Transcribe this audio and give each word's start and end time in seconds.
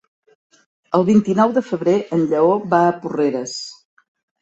El 0.99 1.05
vint-i-nou 1.09 1.53
de 1.59 1.65
febrer 1.69 1.95
en 2.19 2.27
Lleó 2.35 2.59
va 2.75 2.83
a 2.91 2.99
Porreres. 3.07 3.59